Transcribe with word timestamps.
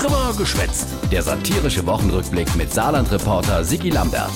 Drüber 0.00 0.32
geschwätzt. 0.38 0.88
Der 1.12 1.20
satirische 1.20 1.84
Wochenrückblick 1.84 2.56
mit 2.56 2.72
Saarland-Reporter 2.72 3.62
Sigi 3.62 3.90
Lambert. 3.90 4.30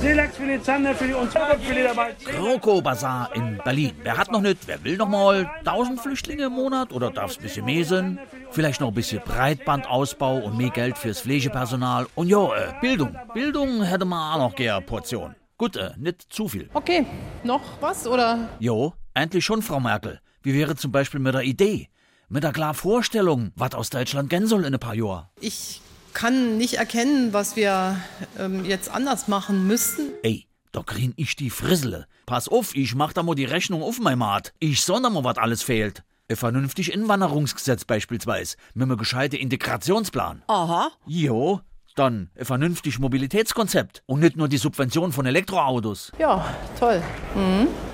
Seelachs 0.00 0.36
für 0.36 0.46
die 0.46 0.60
Zander, 0.60 0.92
für 0.92 1.06
die 1.06 1.14
Unterfilet 1.14 1.84
dabei. 1.84 2.14
Kroko 2.24 2.82
Bazar 2.82 3.30
in 3.36 3.60
Berlin. 3.64 3.92
Wer 4.02 4.16
hat 4.16 4.32
noch 4.32 4.40
nicht? 4.40 4.66
Wer 4.66 4.82
will 4.82 4.96
noch 4.96 5.08
mal 5.08 5.48
1000 5.60 6.00
Flüchtlinge 6.00 6.46
im 6.46 6.54
Monat? 6.54 6.92
Oder 6.92 7.12
darf 7.12 7.30
es 7.30 7.36
ein 7.36 7.44
bisschen 7.44 7.64
mehr 7.64 7.84
sein? 7.84 8.18
Vielleicht 8.50 8.80
noch 8.80 8.88
ein 8.88 8.94
bisschen 8.94 9.22
Breitbandausbau 9.24 10.38
und 10.38 10.56
mehr 10.56 10.70
Geld 10.70 10.98
fürs 10.98 11.20
Pflegepersonal. 11.20 12.08
Und 12.16 12.26
ja, 12.26 12.48
äh, 12.48 12.72
Bildung. 12.80 13.16
Bildung 13.34 13.84
hätte 13.84 14.06
man 14.06 14.32
auch 14.32 14.48
noch 14.48 14.56
gerne 14.56 14.84
Portion. 14.84 15.36
Gut, 15.56 15.76
äh, 15.76 15.90
nicht 15.96 16.26
zu 16.28 16.48
viel. 16.48 16.68
Okay, 16.74 17.06
noch 17.44 17.62
was 17.80 18.08
oder? 18.08 18.48
Jo, 18.58 18.94
endlich 19.14 19.44
schon, 19.44 19.62
Frau 19.62 19.78
Merkel. 19.78 20.18
Wie 20.42 20.54
wäre 20.54 20.74
zum 20.74 20.90
Beispiel 20.90 21.20
mit 21.20 21.34
der 21.34 21.42
Idee? 21.42 21.88
Mit 22.28 22.42
der 22.42 22.52
klaren 22.52 22.74
Vorstellung, 22.74 23.52
was 23.54 23.74
aus 23.74 23.90
Deutschland 23.90 24.30
gehen 24.30 24.46
soll 24.46 24.64
in 24.64 24.72
ein 24.72 24.80
paar 24.80 24.94
Jahren? 24.94 25.26
Ich 25.40 25.82
kann 26.14 26.56
nicht 26.56 26.74
erkennen, 26.74 27.32
was 27.32 27.54
wir 27.54 27.96
ähm, 28.38 28.64
jetzt 28.64 28.90
anders 28.90 29.28
machen 29.28 29.66
müssten. 29.66 30.10
Ey, 30.22 30.46
da 30.72 30.82
krieg 30.82 31.12
ich 31.16 31.36
die 31.36 31.50
Frissele. 31.50 32.06
Pass 32.24 32.48
auf, 32.48 32.74
ich 32.74 32.94
mach 32.94 33.12
da 33.12 33.22
mal 33.22 33.34
die 33.34 33.44
Rechnung 33.44 33.82
auf, 33.82 33.98
mein 34.00 34.18
Mat. 34.18 34.54
Ich 34.58 34.82
sonder 34.82 35.10
mal, 35.10 35.24
was 35.24 35.36
alles 35.36 35.62
fehlt. 35.62 36.02
Ein 36.28 36.36
vernünftig 36.36 36.92
Inwanderungsgesetz 36.92 37.84
beispielsweise, 37.84 38.56
mit 38.72 38.84
einem 38.84 38.96
gescheiten 38.96 39.38
Integrationsplan. 39.38 40.42
Aha. 40.46 40.90
Jo, 41.04 41.60
dann 41.94 42.30
ein 42.38 42.44
vernünftig 42.46 42.98
Mobilitätskonzept 42.98 44.02
und 44.06 44.20
nicht 44.20 44.36
nur 44.36 44.48
die 44.48 44.56
Subvention 44.56 45.12
von 45.12 45.26
Elektroautos. 45.26 46.10
Ja, 46.18 46.54
toll. 46.78 47.02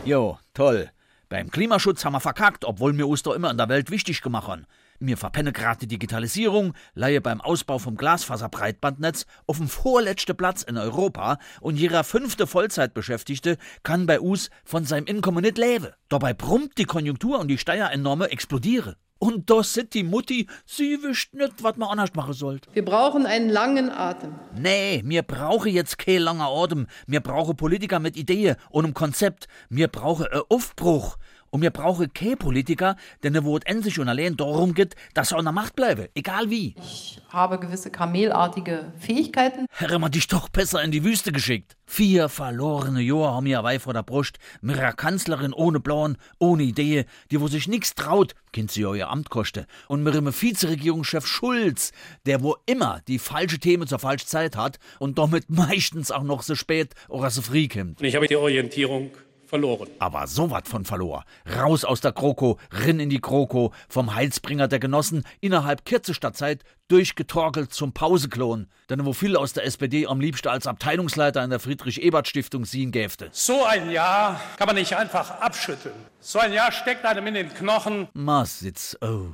Jo, 0.04 0.38
toll. 0.54 0.90
Beim 1.30 1.48
Klimaschutz 1.48 2.04
haben 2.04 2.14
wir 2.14 2.20
verkackt, 2.20 2.64
obwohl 2.64 2.92
uns 3.06 3.22
doch 3.22 3.34
immer 3.34 3.52
in 3.52 3.56
der 3.56 3.68
Welt 3.68 3.92
wichtig 3.92 4.20
gemacht 4.20 4.48
haben. 4.48 4.66
Mir 4.98 5.16
verpenne 5.16 5.52
gerade 5.52 5.78
die 5.78 5.86
Digitalisierung, 5.86 6.74
leihe 6.94 7.20
beim 7.20 7.40
Ausbau 7.40 7.78
vom 7.78 7.96
Glasfaserbreitbandnetz 7.96 9.26
auf 9.46 9.58
dem 9.58 9.68
vorletzten 9.68 10.36
Platz 10.36 10.64
in 10.64 10.76
Europa 10.76 11.38
und 11.60 11.76
jeder 11.76 12.02
fünfte 12.02 12.48
Vollzeitbeschäftigte 12.48 13.58
kann 13.84 14.06
bei 14.06 14.18
uns 14.18 14.50
von 14.64 14.84
seinem 14.84 15.06
Inkommen 15.06 15.44
nicht 15.44 15.56
leben. 15.56 15.92
Dabei 16.08 16.34
brummt 16.34 16.76
die 16.78 16.84
Konjunktur 16.84 17.38
und 17.38 17.46
die 17.46 17.58
Steuerentnahme 17.58 18.32
explodieren. 18.32 18.96
Und 19.22 19.50
da 19.50 19.62
sit 19.62 19.92
die 19.92 20.02
Mutti, 20.02 20.48
sie 20.64 21.02
wischt 21.02 21.34
nicht, 21.34 21.62
was 21.62 21.76
man 21.76 21.90
anders 21.90 22.14
machen 22.14 22.32
sollte. 22.32 22.70
Wir 22.72 22.84
brauchen 22.86 23.26
einen 23.26 23.50
langen 23.50 23.90
Atem. 23.90 24.34
Nee, 24.58 25.02
mir 25.04 25.22
brauche 25.22 25.68
jetzt 25.68 25.98
kein 25.98 26.22
langer 26.22 26.48
Atem. 26.48 26.86
Mir 27.06 27.20
brauche 27.20 27.52
Politiker 27.54 27.98
mit 27.98 28.16
Idee 28.16 28.54
und 28.70 28.86
einem 28.86 28.94
Konzept. 28.94 29.46
Mir 29.68 29.88
brauche 29.88 30.32
ein 30.32 30.40
Aufbruch. 30.48 31.18
Und 31.50 31.60
mir 31.60 31.70
brauche 31.70 32.08
kein 32.08 32.38
Politiker, 32.38 32.96
der 33.22 33.44
wo 33.44 33.56
es 33.56 33.64
endlich 33.64 33.98
und 33.98 34.08
allein 34.08 34.36
darum 34.36 34.74
geht, 34.74 34.94
dass 35.14 35.32
er 35.32 35.38
an 35.38 35.44
der 35.44 35.52
Macht 35.52 35.74
bleibe. 35.74 36.08
Egal 36.14 36.50
wie. 36.50 36.74
Ich 36.80 37.20
habe 37.28 37.58
gewisse 37.58 37.90
kamelartige 37.90 38.92
Fähigkeiten. 38.98 39.66
Hätte 39.70 39.98
man 39.98 40.12
dich 40.12 40.28
doch 40.28 40.48
besser 40.48 40.82
in 40.82 40.90
die 40.90 41.04
Wüste 41.04 41.32
geschickt. 41.32 41.76
Vier 41.86 42.28
verlorene 42.28 43.00
Jahre 43.00 43.34
haben 43.34 43.46
wir 43.46 43.64
wei 43.64 43.80
vor 43.80 43.92
der 43.92 44.04
Brust. 44.04 44.38
Mit 44.60 44.78
einer 44.78 44.92
Kanzlerin 44.92 45.52
ohne 45.52 45.80
Plan, 45.80 46.16
ohne 46.38 46.62
Idee, 46.62 47.04
die 47.32 47.40
wo 47.40 47.48
sich 47.48 47.66
nix 47.66 47.96
traut, 47.96 48.34
kennt 48.52 48.70
sie 48.70 48.82
ihr 48.82 49.10
Amt 49.10 49.30
koste. 49.30 49.66
Und 49.88 50.04
mit 50.04 50.14
einem 50.14 50.32
Vizeregierungschef 50.32 51.26
Schulz, 51.26 51.90
der 52.26 52.42
wo 52.42 52.56
immer 52.66 53.00
die 53.08 53.18
falsche 53.18 53.58
Themen 53.58 53.88
zur 53.88 53.98
falschen 53.98 54.28
Zeit 54.28 54.56
hat 54.56 54.78
und 55.00 55.18
damit 55.18 55.50
meistens 55.50 56.12
auch 56.12 56.22
noch 56.22 56.42
so 56.42 56.54
spät 56.54 56.94
oder 57.08 57.30
so 57.30 57.42
früh 57.42 57.66
kommt. 57.66 58.00
Und 58.00 58.06
ich 58.06 58.14
habe 58.14 58.28
die 58.28 58.36
Orientierung 58.36 59.10
verloren. 59.50 59.88
Aber 59.98 60.26
so 60.26 60.50
wat 60.50 60.68
von 60.68 60.84
verlor. 60.84 61.24
Raus 61.58 61.84
aus 61.84 62.00
der 62.00 62.12
Kroko, 62.12 62.58
rin 62.72 63.00
in 63.00 63.10
die 63.10 63.20
Kroko, 63.20 63.74
vom 63.88 64.14
Heilsbringer 64.14 64.68
der 64.68 64.78
Genossen, 64.78 65.24
innerhalb 65.40 65.84
kürzester 65.84 66.32
Zeit 66.32 66.62
durchgetorkelt 66.88 67.72
zum 67.74 67.92
Pauseklon. 67.92 68.68
Denn 68.88 69.04
wo 69.04 69.12
viele 69.12 69.38
aus 69.38 69.52
der 69.52 69.64
SPD 69.66 70.06
am 70.06 70.20
liebsten 70.20 70.48
als 70.48 70.66
Abteilungsleiter 70.66 71.44
in 71.44 71.50
der 71.50 71.60
Friedrich-Ebert-Stiftung 71.60 72.64
sehen 72.64 72.92
gäfte. 72.92 73.28
So 73.32 73.64
ein 73.64 73.90
Jahr 73.90 74.40
kann 74.56 74.66
man 74.66 74.76
nicht 74.76 74.96
einfach 74.96 75.40
abschütteln. 75.40 75.94
So 76.20 76.38
ein 76.38 76.52
Jahr 76.52 76.72
steckt 76.72 77.04
einem 77.04 77.26
in 77.26 77.34
den 77.34 77.52
Knochen. 77.52 78.08
Massitz, 78.14 78.96
oh. 79.02 79.26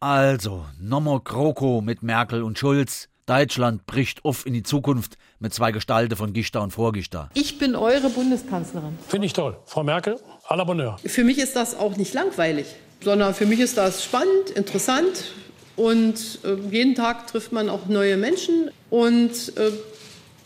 Also, 0.00 0.66
nochmal 0.80 1.20
Kroko 1.20 1.80
mit 1.80 2.02
Merkel 2.02 2.42
und 2.42 2.58
Schulz. 2.58 3.08
Deutschland 3.26 3.86
bricht 3.86 4.24
auf 4.24 4.46
in 4.46 4.54
die 4.54 4.62
Zukunft 4.62 5.18
mit 5.40 5.52
zwei 5.52 5.72
Gestalten 5.72 6.16
von 6.16 6.32
Gichter 6.32 6.62
und 6.62 6.70
Vorgichter. 6.70 7.28
Ich 7.34 7.58
bin 7.58 7.74
eure 7.74 8.08
Bundeskanzlerin. 8.08 8.96
Finde 9.08 9.26
ich 9.26 9.32
toll. 9.32 9.56
Frau 9.66 9.82
Merkel, 9.82 10.18
à 10.48 10.56
la 10.56 10.62
Bonheur. 10.64 10.96
Für 11.04 11.24
mich 11.24 11.38
ist 11.38 11.56
das 11.56 11.76
auch 11.76 11.96
nicht 11.96 12.14
langweilig, 12.14 12.66
sondern 13.02 13.34
für 13.34 13.46
mich 13.46 13.58
ist 13.60 13.76
das 13.76 14.04
spannend, 14.04 14.50
interessant 14.54 15.32
und 15.74 16.38
äh, 16.44 16.54
jeden 16.70 16.94
Tag 16.94 17.26
trifft 17.26 17.50
man 17.52 17.68
auch 17.68 17.86
neue 17.86 18.16
Menschen 18.16 18.70
und 18.90 19.56
äh, 19.58 19.72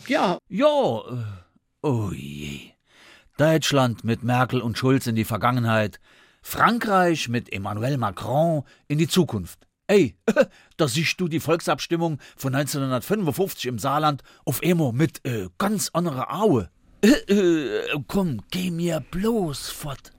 ja, 0.07 0.39
Ja, 0.49 0.65
äh, 0.67 1.23
oh 1.83 2.09
je. 2.11 2.71
Deutschland 3.37 4.03
mit 4.03 4.23
Merkel 4.23 4.59
und 4.61 4.77
Schulz 4.77 5.05
in 5.07 5.15
die 5.15 5.23
Vergangenheit. 5.23 5.99
Frankreich 6.41 7.29
mit 7.29 7.53
Emmanuel 7.53 7.97
Macron 7.97 8.63
in 8.87 8.97
die 8.97 9.07
Zukunft. 9.07 9.59
Ey, 9.91 10.15
da 10.77 10.87
siehst 10.87 11.19
du 11.19 11.27
die 11.27 11.41
Volksabstimmung 11.41 12.19
von 12.37 12.55
1955 12.55 13.65
im 13.65 13.77
Saarland 13.77 14.23
auf 14.45 14.61
Emo 14.61 14.93
mit 14.93 15.19
äh, 15.25 15.49
ganz 15.57 15.89
anderer 15.89 16.33
Aue. 16.33 16.69
Äh, 17.03 17.33
äh, 17.33 17.99
komm, 18.07 18.43
geh 18.51 18.69
mir 18.69 18.99
bloß 18.99 19.69
fort. 19.69 20.11